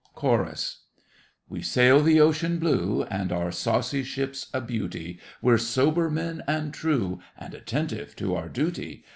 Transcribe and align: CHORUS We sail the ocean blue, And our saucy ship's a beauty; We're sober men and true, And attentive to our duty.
CHORUS 0.15 0.79
We 1.47 1.61
sail 1.61 2.01
the 2.01 2.19
ocean 2.19 2.57
blue, 2.57 3.03
And 3.03 3.31
our 3.31 3.51
saucy 3.51 4.01
ship's 4.01 4.47
a 4.51 4.59
beauty; 4.59 5.19
We're 5.43 5.59
sober 5.59 6.09
men 6.09 6.41
and 6.47 6.73
true, 6.73 7.19
And 7.37 7.53
attentive 7.53 8.15
to 8.15 8.33
our 8.33 8.49
duty. 8.49 9.03